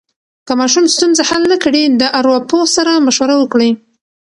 که 0.47 0.53
ماشوم 0.59 0.85
ستونزه 0.93 1.23
حل 1.29 1.43
نه 1.51 1.57
کړي، 1.63 1.83
د 2.01 2.03
ارواپوه 2.19 2.63
سره 2.75 2.91
مشوره 3.07 3.35
وکړئ. 3.39 3.69